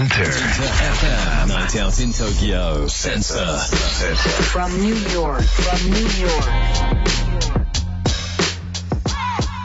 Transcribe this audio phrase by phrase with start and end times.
[0.00, 1.48] Inter FM.
[1.48, 2.86] Night out in Tokyo.
[2.86, 3.58] Sensor.
[4.50, 6.48] From New York, from New York.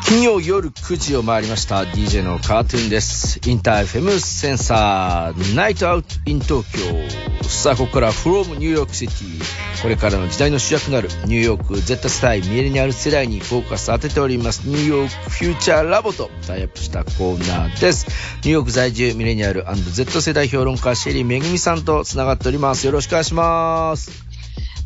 [0.06, 14.68] 金曜夜9時を回りました DJ のカートゥーンですインター FM センサーナイトアウトイン東京さあここから from New York City これからの時代の主役となるニューヨーク Z 世代ミレニアル世代にフォーカス当てております。
[14.68, 18.08] New York Future Lab とタイアップしたコーナーです。
[18.44, 22.86] ニューヨーク在住ミレニアル &Z 世代評論家シェリーめぐみさんとつながっております。
[22.86, 24.12] よろしくお願いします。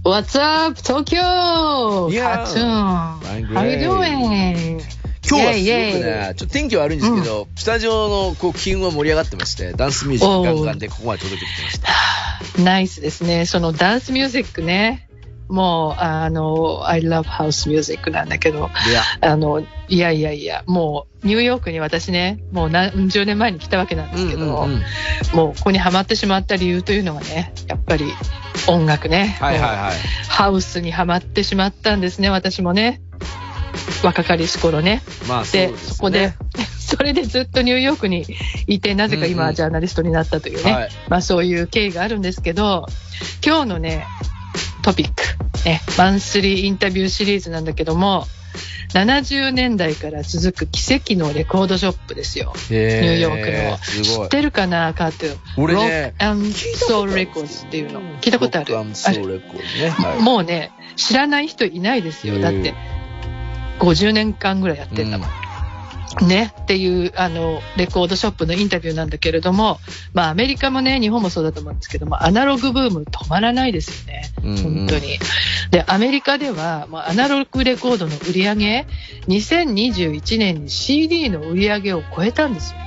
[0.03, 2.09] What's up, Tokyo?
[2.09, 2.45] Yeah.
[2.45, 3.19] Cartoon.
[3.53, 4.81] How you doing?
[5.29, 12.28] 今日はすごくね、ちょっと天気悪いんですけど、スタジオのこう気運は盛り上がってまして、ダンスミュージックガンガンでここまで届けてきました。
[12.63, 13.45] ナイスですね。
[13.45, 15.09] そのダンスミュージックね。
[15.49, 24.81] もう、あの、I love house music なんだけど、いや、あの、いやいやいや、もう、ニューヨークに私ね、もう何十年前に来たわけなんですけど、うんうんうん
[25.33, 28.11] もうここにハマってしまった理由というのがね、やっぱり
[28.67, 29.37] 音楽ね。
[29.39, 29.91] はいはいはい。
[30.27, 33.01] ハウスにはまってしまったんですね、私もね。
[34.03, 35.01] 若かりし頃ね。
[35.27, 35.93] まあそうで、ですね。
[35.93, 36.33] そこで、
[36.99, 38.25] それでずっとニューヨークに
[38.67, 42.87] いて、なぜか今ジャーナリストになったというね、はいまあそういう経緯があるんですけど、
[43.41, 44.05] 今日のね、
[44.81, 45.13] トピック、
[45.65, 48.25] ね、マンスリーインタビューシリーズなんだけども、
[48.93, 52.51] 70年代から続く奇跡のレコードショップですよ。
[52.69, 54.03] ニューヨークの。
[54.03, 55.61] 知ってるかな、カートゥー？
[55.61, 55.63] ン。
[55.63, 58.01] 俺ねロックソウルレコーズっていうの。
[58.19, 58.73] 聞いたことある？
[58.73, 59.89] ロックソあるウルレコードね。
[59.89, 60.21] はい。
[60.21, 62.39] もうね、知らない人いないですよ。
[62.39, 62.73] だって、
[63.79, 65.29] 50年間ぐらいやってんだもん。
[66.21, 69.79] ね、っていう、あの、レコードショップのインタビューなんだけれども、
[70.13, 74.23] まあ、アメリカもね、日本もそうだと思うんですけども、アナログブーム止まらないですよね。
[74.43, 75.19] うんうん本当に。
[75.71, 78.87] で、アメリカでは、まあ、アナログレコードの売り上げ、
[79.27, 82.79] 2021年に CD の売り上げを超えたんですよ。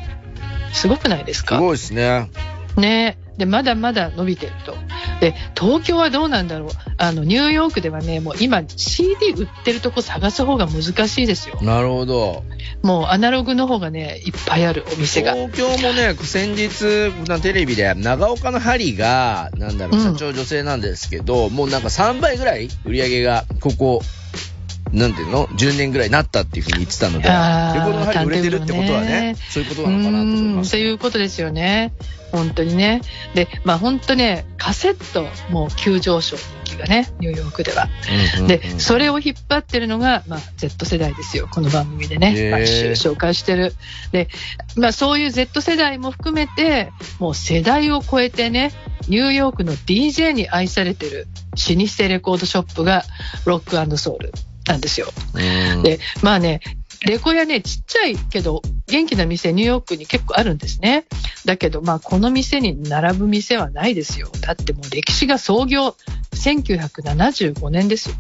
[0.73, 2.31] すごくないですすかごいですね。
[2.77, 4.75] ねで、まだまだ伸びてると。
[5.23, 6.69] で、東京はどうなんだろう。
[6.97, 11.61] あの、ニューヨークではね、もう今 CD 売ってるとこ探す方が難しいですよ。
[11.63, 12.42] なるほど。
[12.83, 15.35] もうアナログの方がね、いっぱいあるお店が。
[15.35, 24.02] 東京もね、先日、テレビで、長岡の針が、なんだろう、うん社長女性なんですけど、もうなんか3倍ぐらい売り上げが、ここ、
[24.92, 30.77] なんていうの ?10 年ぐらいになったっていうふうに言ってたので、レコあーードの針売れてるってことはねね、そういうことなのかなと思います。
[30.77, 31.92] うーんっていうことですよね。
[32.30, 33.03] 本当にね。
[33.35, 37.89] で、まあ本当ね、カセットも急上昇人気がね、ニューヨークでは。
[38.36, 41.48] うんうんうんで、それを引っ張ってるのが、まあ、Z 世代ですよ。
[41.51, 43.74] この番組でへね、ー毎週紹介してる。
[44.13, 44.29] で、
[44.77, 48.73] まあ、そういう Z 世代も含めて、もう世代を超えてね、
[49.09, 53.05] ニューヨークの DJ に愛されてる老舗レコードショップが
[53.45, 54.33] ロックソウル
[54.67, 55.08] なんですよ。
[55.34, 56.61] うんで、まあね、
[57.05, 61.05] レコヤね、ちっちゃいけど、元気な店、ニューヨークに結構あるんですね。
[61.45, 64.30] だけど、まあ、この店に並ぶ店はないですよ。
[64.40, 65.96] だってもう歴史が創業
[66.34, 68.14] 1975年ですよ。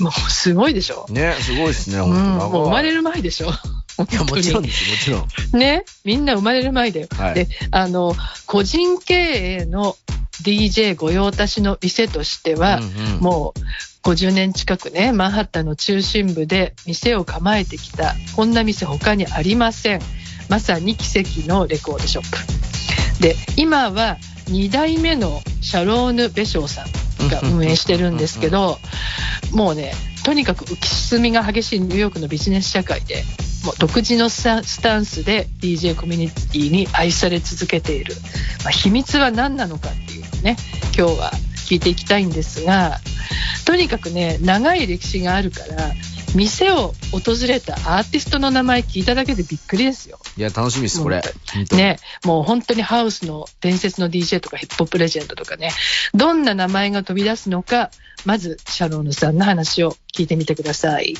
[0.00, 1.06] もうすごいでしょ。
[1.10, 2.94] ね、すごいですね、うん、もう生まれる。
[2.94, 3.48] る前でしょ。
[3.48, 5.60] いや、もちろんです、もちろん。
[5.60, 7.06] ね、みんな生まれる前で。
[7.14, 8.14] はいで、あの、
[8.46, 9.14] 個人経
[9.60, 9.96] 営の
[10.42, 13.60] DJ 御用達の店としては、うんうんもう
[14.04, 20.00] 50年近くね、マンハッタンの中心部で店を構えてきた、こんな店他にありません。
[20.50, 23.22] まさに奇跡のレコードショップ。
[23.22, 24.18] で、今は
[24.50, 28.78] 2代目のシャローヌ・ベショーさんが運営してるんですけど、
[29.52, 33.24] もうね、とにかく浮き沈みが激しいニューヨークのビジネス社会で、
[33.64, 38.14] もう独自のスタンスで DJ コミュニティに愛され続けている。
[38.64, 40.13] まあ、秘密は何なのかって
[40.44, 40.56] ね、
[40.96, 41.32] 今日は
[41.66, 43.00] 聞いていきたいんですが、
[43.64, 45.92] とにかくね、長い歴史があるから、
[46.34, 50.18] 店を訪れたアーティストの名前聞いただけでびっくりですよ。
[50.36, 51.22] いや、楽しみです、これ。
[51.72, 55.70] ね、もう本当にハウスの伝説の DJ とかヒップホップレジェンドとかね、
[56.12, 57.90] どんな名前が飛び出すのか、
[58.26, 61.14] まずシャローヌさんの話を聞いてみてください。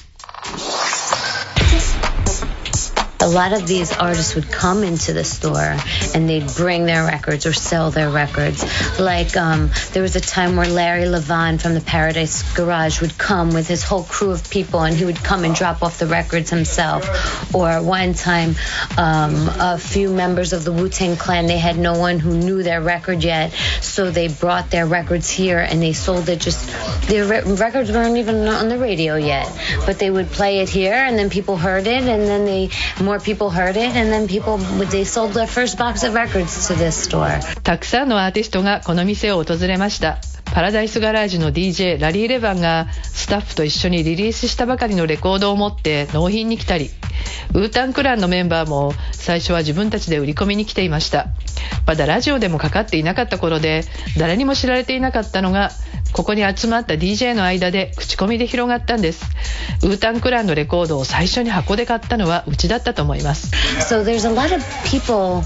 [3.21, 5.77] A lot of these artists would come into the store
[6.15, 8.65] and they'd bring their records or sell their records.
[8.99, 13.55] Like um, there was a time where Larry Levine from the Paradise Garage would come
[13.55, 16.51] with his whole crew of people and he would come and drop off the records
[16.51, 17.55] himself.
[17.55, 18.57] Or one time,
[18.99, 22.63] um, a few members of the Wu Tang Clan they had no one who knew
[22.63, 26.41] their record yet, so they brought their records here and they sold it.
[26.41, 26.69] Just
[27.09, 29.51] their re- records weren't even on the radio yet,
[29.87, 32.71] but they would play it here and then people heard it and then they
[33.01, 34.59] more people heard it and then people
[34.91, 37.41] they sold their first box of records to this store.
[37.63, 40.19] たくさんのアーティストがこの店を訪れました。
[40.55, 46.91] パラダイスガラージの DJ ラリー・レバンがスタッフと一緒にリリースしたばかりのレコードを持って納品に来たり、
[47.55, 51.28] ウータンクランのメンバーも最初は自分たちで売り込みに来ていました
[51.87, 53.83] まだラジオでもかかっていなかった頃で
[54.19, 55.71] 誰にも知られていなかったのが
[56.11, 59.23] ここに集まった DJ の間で口コミで広がったんです
[59.84, 65.41] ウータンクランのレコードを最初に箱で買ったのはうちだったと思います So there's a lot of people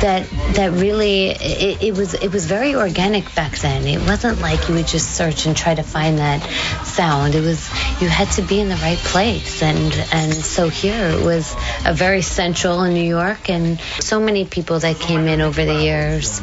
[0.00, 0.24] that
[0.54, 3.86] that really it, it was it was very organic back then.
[3.86, 6.42] It wasn't like you would just search and try to find that
[6.84, 7.34] sound.
[7.34, 7.70] It was
[8.00, 11.54] you had to be in the right place and and so here it was
[11.84, 15.74] a very central in New York and so many people that came in over the
[15.74, 16.40] years.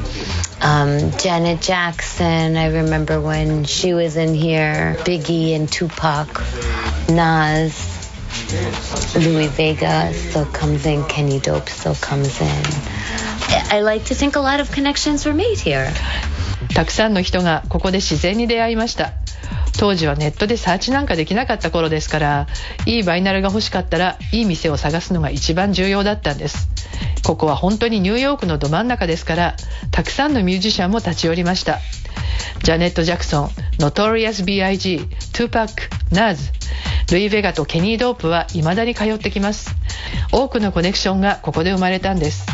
[0.61, 6.28] Um, Janet Jackson, I remember when she was in here, Biggie and Tupac,
[7.08, 8.08] Nas,
[9.14, 12.46] Louis Vega still comes in, Kenny Dope still comes in.
[13.70, 15.90] I I like to think a lot of connections were made here.
[16.74, 19.12] たくさんの人がここで自然に出会いました
[19.78, 22.46] 当時はネットでサーチなんかできなかった頃ですから
[22.84, 26.68] いい vinyl が欲しかったらいい店を探すのが一番重要だったんです
[27.24, 29.56] ここは本当にニューヨークのど真ん中ですから
[29.90, 31.78] たくさんのミュージシャンも立ち寄りました
[32.62, 34.98] ジャネット・ジャクソン、ノトリアス B.I.G.,
[35.32, 36.50] トゥーパック、 Nas、
[37.12, 39.74] ルイ・ベガとケニー・ドープは未だに通ってきます
[40.32, 42.46] 多くのコネクションがここで生まれたんです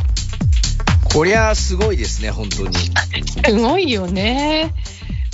[1.15, 2.75] こりゃすごいですね、本当に。
[2.75, 4.75] すごいよね。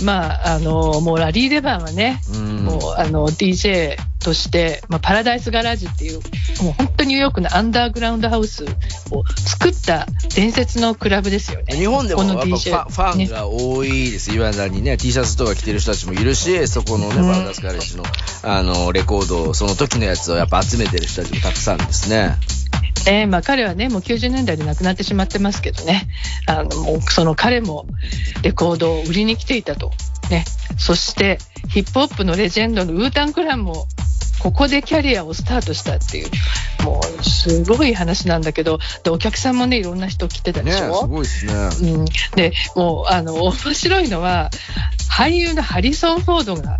[0.03, 6.19] まあ、あの、もうラリー・デバンはね、うんもうあの DJ として、まあ、パラダイス・ガラージっていう、
[6.63, 8.63] もう本当ニューヨークのアンダーグラウンドハウス
[9.11, 10.05] を作った
[10.35, 11.75] 伝説のクラブですよね。
[11.75, 14.31] 日本でもこのやっぱファンが多いです。
[14.33, 18.03] いまだにね、T シャツとか着てる人たちもいるし、そこのね、うんバラダスカレッジの、
[18.43, 22.35] あの、レコードを、その時のやつをやっぱ集めてる人たちもたくさんですね。
[23.05, 26.07] ねまあ、彼はね、もう90年代で亡くなってしまってますけどね、
[26.45, 27.85] あのもうその彼も
[28.43, 29.91] レコードを売りに来ていたと。
[30.29, 30.45] ね、
[30.77, 33.87] そしてヒップホップのレジェンドのウータン・クランも
[34.41, 36.27] ここでキャリアをスタートしたっていう、
[36.83, 41.07] もうすごい話なんだけど、でお客さんもね、いろんな人来てたでね、すしょ。
[41.07, 41.53] ごいですね。
[41.53, 42.05] うん、
[42.35, 44.49] でもうあの面白いのは
[45.09, 46.77] 俳優のハリソン・フォードが、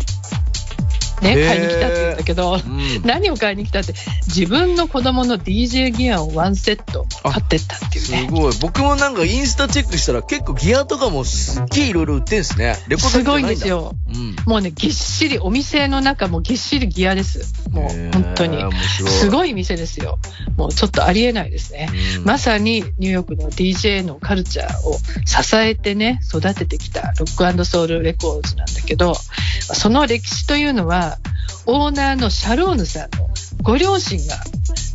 [1.22, 2.62] ね、買いに来たって言うんだけど、ん
[3.04, 3.94] 何を買いに来たって
[4.26, 8.28] 自分の子供の DJ ギアをワンセット買ってったっていうすね。
[8.30, 8.54] ごい。
[8.60, 12.76] 僕もなんかインスタチェックしたら結構ギアとかもすっげえいろいろ売ってんすね。
[12.88, 13.94] レコードすごいんですよ。
[14.08, 14.36] うん。
[14.46, 17.54] もうね、ぎっしり、お店の中もぎっしりギアです。
[17.70, 18.58] もう本当に
[19.06, 20.18] すごい店ですよ。
[20.56, 21.88] もうちょっとありえないですね。
[22.16, 31.11] うんまさにニューヨークの DJ のカルチャーを支えてね、育ててきたロックソウルレコーズなんだけど、その歴史というのは、
[31.66, 33.28] オーナーのシャローヌさんの
[33.62, 34.36] ご両親が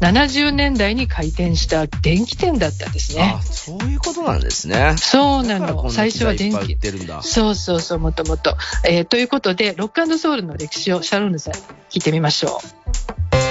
[0.02, 3.42] 70年代に開店した電気店だったんですねあ、。
[3.42, 4.96] そういうことなんですね。
[4.98, 5.90] そうなの。
[5.90, 6.78] 最初は電気。
[7.24, 8.56] そうそうそう、もともと。
[8.88, 11.60] えーということで、ロックソウルの歴史をシャローヌさんに
[11.90, 12.60] 聞いてみましょ
[13.44, 13.47] う。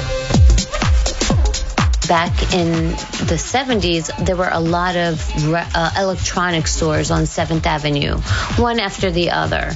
[2.09, 7.67] Back in the 70s, there were a lot of re- uh, electronic stores on 7th
[7.67, 8.17] Avenue,
[8.63, 9.73] one after the other.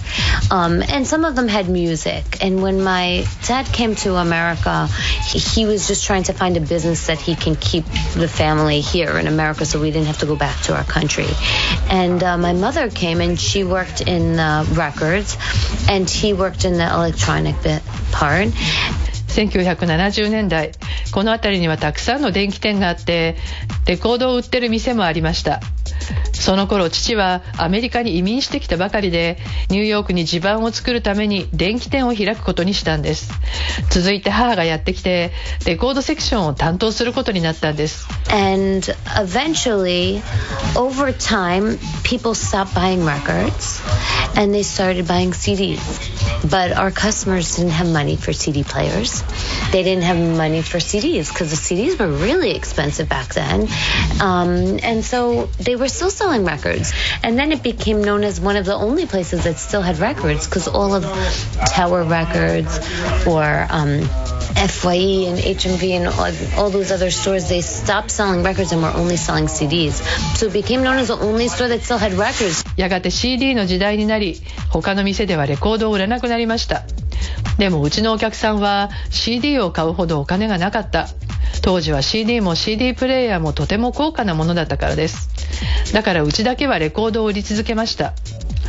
[0.51, 2.43] Um, and some of them had music.
[2.43, 6.61] And when my dad came to America, he, he was just trying to find a
[6.61, 7.85] business that he can keep
[8.15, 11.29] the family here in America so we didn't have to go back to our country.
[11.89, 15.37] And uh, my mother came and she worked in uh, records
[15.89, 18.49] and he worked in the electronic bit part.
[19.31, 20.73] 1970年代
[21.13, 23.37] この辺りにはたくさんの電気店があって
[23.87, 25.61] レコードを売ってる店もありました
[26.33, 29.39] その頃父はアメリカに移民してきたばかりで
[29.69, 33.31] ニューヨークに地盤を作るために電気店を開くことにしたんです
[33.91, 35.33] 続いて母がやってきて
[35.67, 40.23] レコードセクションを担当することになったんです And eventually,
[40.77, 43.83] over time, people stopped buying records
[44.37, 45.81] and they started buying CDs.
[46.49, 49.20] But our customers didn't have money for CD players.
[49.72, 53.68] They didn't have money for CDs because the CDs were really expensive back then.
[54.22, 56.94] Um, and so they were still selling records.
[57.24, 60.48] And then it became known as one of the only places that still had records
[60.48, 61.04] because all of
[61.68, 62.80] Tower Records
[63.28, 64.02] or um,
[64.56, 68.90] FYE and HMV and all, all those other stores, they stopped selling records and were
[68.90, 70.02] only selling CDs.
[70.38, 72.64] So it became known as the only store that still had records.
[72.78, 76.84] やがて CD の時代になり他の店ではレコードを売らなくなりました
[77.59, 81.09] でもうちのお客さんは CD を買うほどお金がなかった。
[81.63, 85.29] 当時は CD も CD プレイヤーもとても高価なものだったからです。
[85.93, 88.15] だからうちだけはレコードを売り続けました。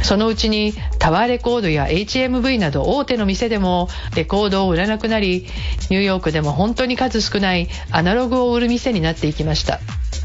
[0.03, 5.45] そのうちにタワーレコードや HMV など大手の店でもレコードを売らなくなり
[5.89, 9.79] ニューヨークでも本当に数少ないアナログを売る店になっていきました。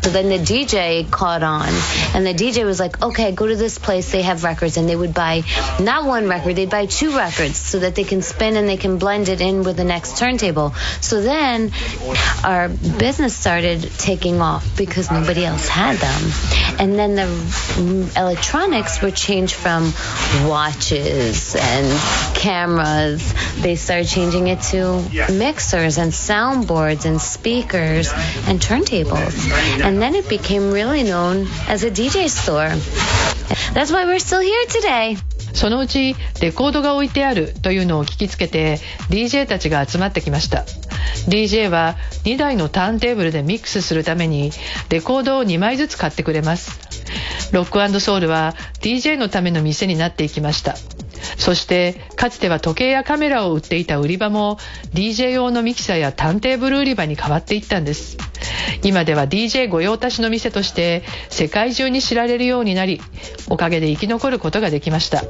[0.06, 1.66] So then the DJ caught on,
[2.14, 4.94] and the DJ was like, okay, go to this place, they have records, and they
[4.94, 5.42] would buy
[5.80, 8.98] not one record, they'd buy two records so that they can spin and they can
[8.98, 10.74] blend it in with the next turntable.
[11.00, 11.72] So then
[12.44, 16.30] our business started taking off because nobody else had them.
[16.78, 19.92] And then the electronics were changed from
[20.48, 23.34] watches and cameras.
[23.60, 28.12] They started changing it to mixers and soundboards and speakers
[28.46, 29.95] and turntables.
[29.96, 32.68] And then it became really known as a DJ store.
[33.72, 35.16] That's why we're still here today.
[35.54, 40.66] そのうちレコードが置いてあるというのを聞きつけて DJ たちが集まってきました
[41.30, 44.50] DJ は2台のターンテーブルでミックスするために
[44.90, 46.78] レコードを2枚ずつ買ってくれます
[47.54, 50.74] ロックソウルは DJ のための店になっていきました
[51.38, 54.58] そしてかつては時計やカメラを売っていた売り場も
[54.94, 58.16] DJ 用のミキサーやターンテーブル売り場に変わっていったんです。
[58.82, 63.00] 今では DJ 御用達の店として世界中に知られるようになり
[63.48, 65.24] おかげで生き残ることができました。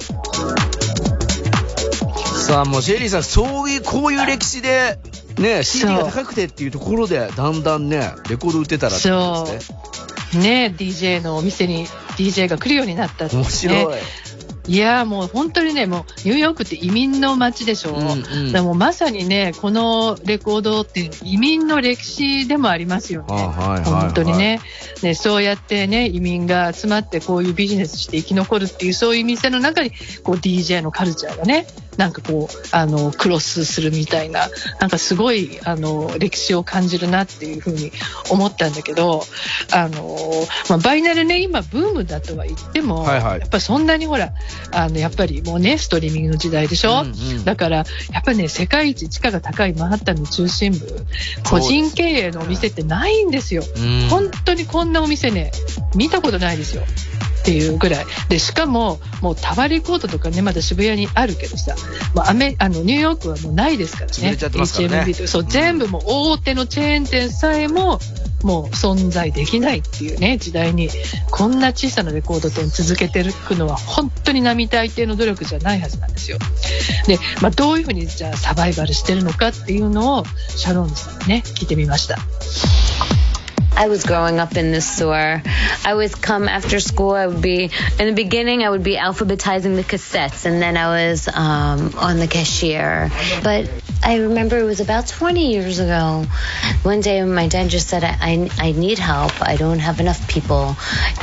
[2.47, 5.01] さあ、もうシェリーさん、そういう、こういう歴史で、
[5.37, 9.73] ね、CD が高くてっていうところで、だんだんね、レコード売ってたらってことです
[10.39, 10.69] ね。
[10.69, 14.01] ね DJ のお店に DJ が来るようになったって、ね、面白い。
[14.69, 24.61] いやもう本当にね、もうニューヨークって移民の街でしょ、うんうん、でもまさにね、このレコードって移民の歴史でもありますよね、はいはいはい、本当にね。
[25.03, 29.91] ね、そうやってね、移民が集まってこういうビジネスして生き残るっていう、そういう店の中に
[30.23, 31.67] こう DJ のカルチャーがね、
[31.97, 34.49] なんかこう、あの、クロスするみたいな、
[34.81, 37.93] なんかすごい、あの、歴史を感じるなっていうふうに
[38.31, 39.23] 思ったんだけど、
[39.73, 40.19] あの、
[40.69, 44.33] まあ、バイナルね、今ブームだとは言っても、はいはい、やっぱりそんなにほら、
[44.73, 47.85] あの、やっぱりもうね、ストリーミングの時代でしょ、うんうん、だから、や
[48.21, 51.07] っぱりね、世界一地価が高いマンハッタンの中心部、
[51.49, 53.63] 個人経営のお店ってないんですよ。
[54.11, 55.53] 本当にこんなお店ね、
[55.95, 56.83] 見たことないですよ。
[56.83, 58.07] っていうぐらい。
[58.29, 61.77] で、しかも、もうタワーレコードとかね、まだ渋谷にあるけどさ、
[62.15, 64.31] もうアメあのニューヨークはもうないですからね。
[64.31, 68.01] ね HMV とそう、全部もう大手のチェーン店さえも、
[68.43, 70.89] もう存在できないっていうね、時代に、
[71.31, 76.39] こんな小さなレコード店続けていくのは、本当に並大抵の努力じゃないはずなんですよ。
[77.07, 80.25] で、まあ、どういうふうにじゃあサバイバルしてるのかっていうのを、
[80.57, 82.19] シャロンさんにね、聞いてみました。
[83.77, 85.43] I was growing up in this store.
[85.85, 87.11] I would come after school.
[87.13, 88.65] I would be in the beginning.
[88.65, 93.11] I would be alphabetizing the cassettes, and then I was um, on the cashier.
[93.43, 93.71] But
[94.03, 96.25] I remember it was about 20 years ago.
[96.83, 99.43] One day, my dad just said, I, I, I need help.
[99.43, 100.77] I don't have enough people,"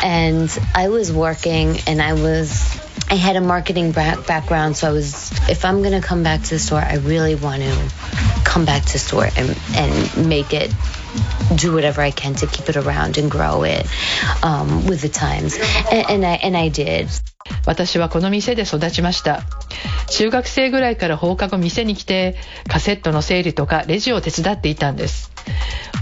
[0.04, 2.80] and I was working, and I was
[3.10, 5.32] I had a marketing background, so I was.
[5.50, 7.92] If I'm gonna come back to the store, I really want to
[8.44, 10.74] come back to the store and and make it
[11.56, 13.86] do whatever I can to keep it around and grow it
[14.44, 15.58] um, with the times.
[15.92, 17.08] And, and, I, and I did.
[17.66, 19.42] 私はこの店で育ちました。
[20.10, 22.36] 中学生ぐらいから放課後店に来て、
[22.68, 25.32] カセットの整理とかレジを手伝っていたんです。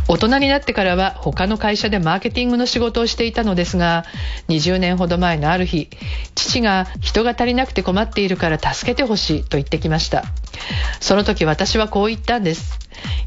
[0.07, 4.05] 大人になってからは他の会社でマーケティングの仕事をしていたのですが、
[4.49, 5.89] 20年ほど前のある日、
[6.35, 10.25] 父が人が足りなくて困っているから助けてほしいと言ってきました。
[10.99, 12.80] その時私はこう言ったんです。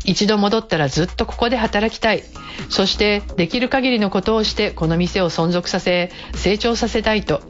[0.04, 2.22] 一度戻ったらずっとここで働きたい。
[2.68, 7.42] そしてできる限りのことをしてこの店を存続させ、成長させたいと。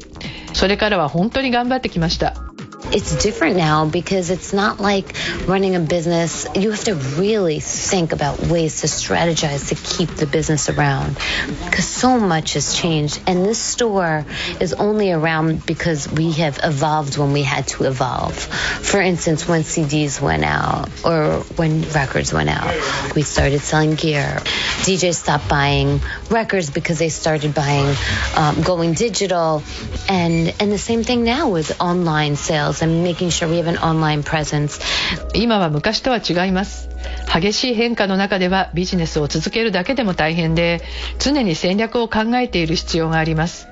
[0.53, 2.54] それからは本当に頑張ってきました。
[2.93, 5.15] It's different now because it's not like
[5.47, 6.47] running a business.
[6.55, 11.19] You have to really think about ways to strategize to keep the business around
[11.65, 13.21] because so much has changed.
[13.27, 14.25] And this store
[14.61, 18.37] is only around because we have evolved when we had to evolve.
[18.37, 22.75] For instance, when CDs went out or when records went out,
[23.15, 24.41] we started selling gear.
[24.85, 26.01] DJs stopped buying
[26.31, 27.97] records because they started buying,
[28.37, 29.63] um, going digital,
[30.09, 33.77] and and the same thing now with online sales and making sure we have an
[33.77, 34.81] online presence.
[35.35, 36.89] 今は昔とは違います。
[37.33, 40.81] 激しい変化の中ではビジネスを続けるだけでも大変で
[41.19, 43.69] 常に戦略を考えている必要があります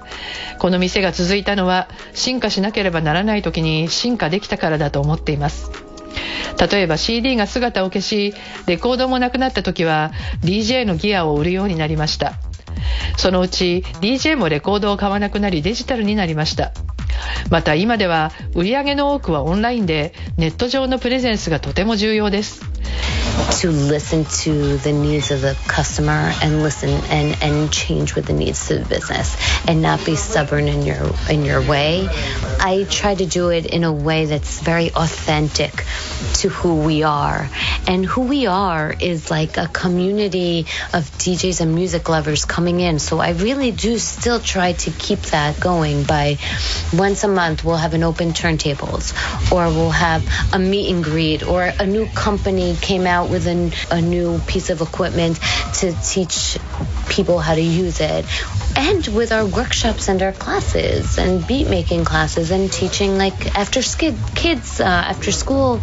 [0.58, 5.70] この店が続いたのは進化しなければならない時に進化できたからだと思っています
[6.70, 8.34] 例えば CD が姿を消し
[8.66, 12.34] レコードもなくなった時は DJ のギアを売るようになりました
[13.16, 16.72] そのうち DJ もレコードを買わなくなりデジタルになりました。
[17.50, 22.71] また今では売り上げの多くはオンラインでネット上のプレゼンスがとても重要です。
[23.60, 28.70] To listen to the needs of the customer and listen and, and change with the needs
[28.70, 32.08] of the business and not be stubborn in your in your way.
[32.10, 35.84] I try to do it in a way that's very authentic
[36.34, 37.48] to who we are.
[37.86, 42.98] And who we are is like a community of DJs and music lovers coming in.
[42.98, 46.38] So I really do still try to keep that going by
[46.92, 49.12] once a month we'll have an open turntables
[49.52, 50.22] or we'll have
[50.52, 54.68] a meet and greet or a new company came out with an, a new piece
[54.68, 55.38] of equipment
[55.74, 56.58] to teach
[57.08, 58.26] people how to use it
[58.75, 63.81] and with our workshops and our classes and beat making classes and teaching like after
[63.81, 65.79] skid kids uh, after school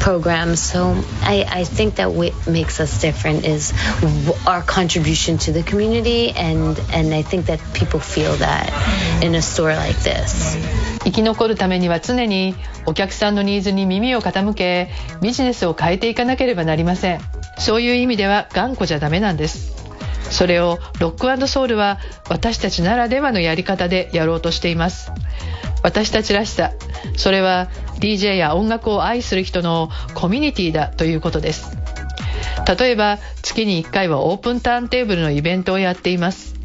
[0.00, 5.52] programs so I, I think that what makes us different is w- our contribution to
[5.52, 8.72] the community and and I think that people feel that
[9.22, 10.56] in a store like this
[11.04, 12.54] 生き残るためには常に
[12.86, 14.88] お客さんのニーズに耳を傾け
[15.20, 17.20] ビジネスを変えていかなければなりません
[17.58, 19.75] そういう意味では頑固じゃダメなんです
[20.29, 25.11] それをロックソウルは私たちならではのやり方でやろうとしています。
[25.83, 26.71] 私たちらしさ
[27.15, 27.69] それは
[27.99, 31.77] DJ や音楽を愛する人のコミュニティだということです。
[32.79, 36.55] 例えば月に1回はオープンターンテーブルのイベントをやっています。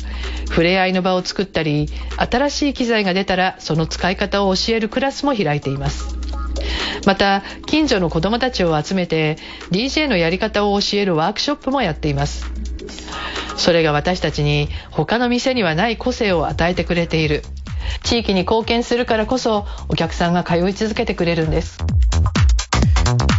[0.49, 6.17] 触れ合いの場を作ったり新しい機材が出たらその使い方を教えるクラスも開いています。
[7.07, 9.39] また近所の子どもたちを集めて
[9.71, 12.52] DJ のやり方を教えるワークショップもやっています。
[13.63, 17.45] それが私たちに他の店にはない個性を与えてくれている。
[18.03, 21.79] 地域に貢献するからこそお客さんが通い続けてくれるんです。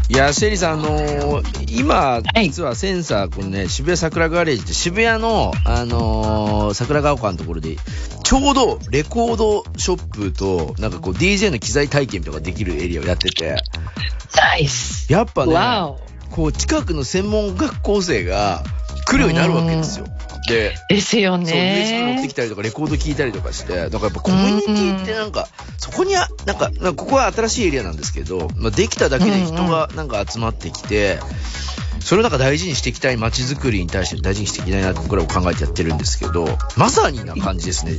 [0.08, 2.44] いや、シェリーさん、あのー今、い。
[2.46, 7.76] 実はセンサー、このね、渋谷桜ガレージって渋谷の、あのー桜ヶ丘のところで、
[8.24, 13.58] ちょうどレコードショップと、なんかこう DJ の機材体験とかできるエリアをやってて、
[14.38, 15.12] ナイス。
[15.12, 15.54] やっぱね、
[16.30, 18.64] こう近くの専門学校生が
[19.06, 20.06] 来るようになるわけですよ。
[20.48, 31.20] で、ですよそう、USB 持ってねきたりとか、レコード聞いたりとかして、だからやっぱコミュニティってなんか、そこにあ、なんか、なんかここは新しいエリアなんですけど、まあ、できただけで人がなんか集まってきて、
[32.04, 36.46] それをなんか大事にしていきたい街づくりに対して大事にしていきたいなって僕らも考えてやってるんですけど、
[36.76, 37.94] まさにな感じですね。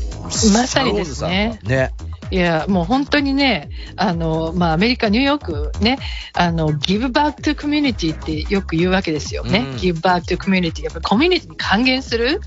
[0.53, 1.93] まさにですねね。
[2.31, 5.99] いや、もう本当にね、あの、まあ、アメリカ、ニューヨークね、
[6.33, 9.59] あの、give back to community ってよく言うわけですよね。
[9.59, 10.83] うん give back to community。
[10.83, 12.41] やっぱりコミュニティに還元する？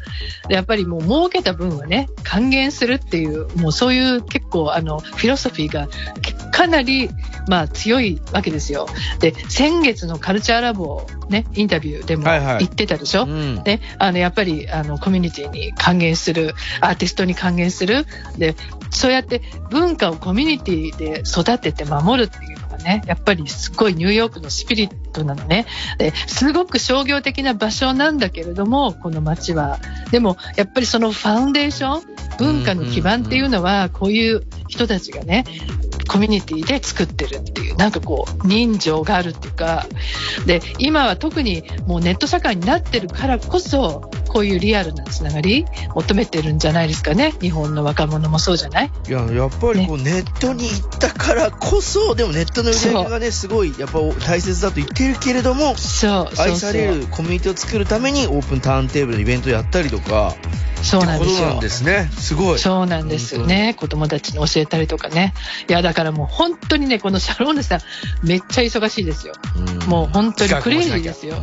[0.48, 5.88] でやっぱりもう儲けた分はね、還元するっていう、もうそういう結構、あの、フィロソフィーが
[6.57, 7.11] かなり、
[7.47, 8.87] まあ、強いわけですよ。
[9.20, 13.25] で、先月のカルチャーラボをね、インタビューでもはいはい言ってたでしょ？
[13.25, 13.61] うん。
[13.63, 18.05] ね、あのやっぱりあのコミュニティに還元するアーティストに還元する
[18.37, 18.55] で
[18.89, 25.65] そうやって文化をコミュニティで育てて守るっていうのがねやっぱりすごいニューヨークのスピリットなのね
[25.98, 29.79] ですごく商業的な場所なんだけれどもこの街は
[30.11, 35.43] でもやっぱりそのファウンデーション文化の基盤っていうのはこういう人たちがね
[36.07, 37.67] コミュニティで作ってるっていう。
[37.77, 39.85] なんかこう人情があるっていうか
[40.46, 48.92] で今は特にもうネット社会になってるからこそこういうリアルなつながり求めてるんじゃないですかね日本の若者もそうじゃない？
[49.07, 60.35] いや、やっぱりこうネットに行ったからこそ、でもネットの売り上げがね、すごいやっぱ大切だと言ってるけれども、そうそう愛されるコミュニティを作るためにオープンターンテーブルのイベントをやったりとか、
[60.83, 62.09] そうなんですよすね。
[62.11, 62.59] すごい。
[62.59, 63.75] そうなんですよね。
[63.77, 65.33] 子供たちに教えたりとかね。
[65.68, 67.82] いや、だからもう本当にね、このシャローネさん、
[68.24, 69.34] めっちゃ忙しいですよ。
[69.56, 71.36] うんもう本当にクレイジーですよ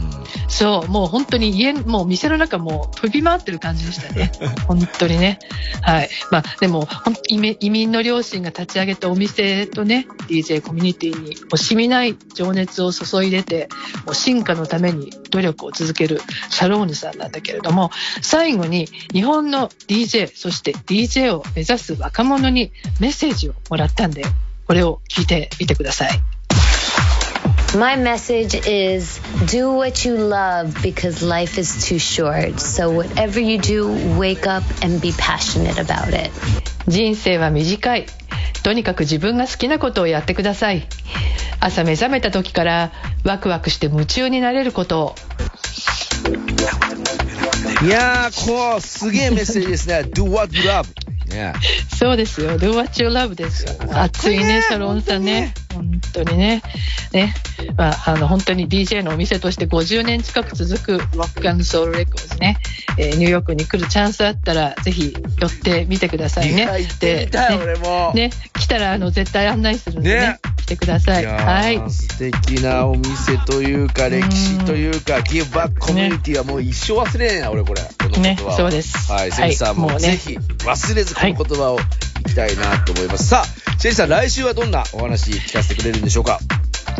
[0.48, 4.30] そう、もう本当に家、もう店の中もう飛び回ってる感じでしたね。
[4.68, 5.38] 本当にね。
[5.80, 6.10] はい。
[6.30, 6.86] まあ、でも、
[7.28, 13.68] 移民の両親が立ち上げたお店とね、DJ コミュニティに惜しみない情熱を注いでて、
[14.04, 24.24] もう進化のために努力を続けるシャローネさんなんだけれども、最後に日本の DJ、そして DJ を目指す若者にメッセージをもらったんで、
[24.66, 26.10] これを聞いてみてください。
[27.76, 32.60] My message is do what you love because life is too short.
[32.60, 36.30] So, whatever you do, wake up and be passionate about it.
[36.86, 38.06] 人生は短い。
[38.62, 40.86] とにかく自分が好きなことをやってください。
[41.58, 42.92] 朝目覚めた時から
[43.24, 45.14] ワクワクして夢中になれることを。
[47.84, 50.04] いやー、こう、すげえメッセージですね。
[50.14, 51.03] do what you love.
[51.34, 51.52] ね。
[51.98, 52.58] そうですよ。
[52.58, 53.72] Do what you love ですよ。
[53.90, 55.52] 熱いね、シャロンさんね。
[55.74, 56.62] 本当にね。
[57.12, 57.34] ね。
[57.76, 62.58] まあ、あの、本当に DJ のお店として50年近く続くロックソウルレコーズね。
[62.98, 66.62] えーニューヨークに来るチャンスあったら、ぜひ寄ってみてくださいね。
[66.62, 70.20] いや行ってみたいで俺もね、来たら、あの、絶対案内するんでね。
[70.20, 71.22] ね来てください。
[71.22, 71.90] いはい。
[71.90, 77.82] 素敵なお店というか、歴史というか、ギブバックコミュニティはもう一生忘れねえな、俺これ。
[77.82, 83.28] この言葉はねそうですはい、はいセリさんももうねぜひ忘れずこの言葉をいきたいなと思います。
[83.28, 83.44] さあ、
[83.78, 86.38] シェリさん、来週はどんなお話聞かせてくれるんでしょうか？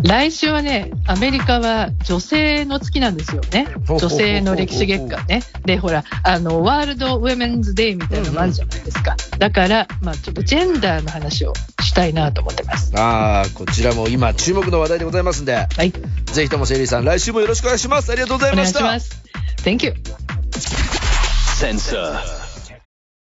[0.04, 3.66] 来週はね、アメリカは女性の月なんですよね。
[3.88, 5.42] 女性の歴史月間ね。
[5.64, 9.16] で、ほら、あの、ワールドウェメンズデーみたいなのもあるじゃないですか。
[9.38, 12.92] だから、まあちょっとジェンダーの話をしたいなと思ってます。
[12.98, 15.92] ああ、こちらも今注目の話題でございますんで、はい。
[16.26, 18.12] ぜひともシェリーさん、来週もよろしくお願いします。
[18.12, 18.80] ありがとうございおました。
[18.80, 19.22] 願いします。
[19.64, 19.94] Thank you.
[21.58, 22.43] Sensor.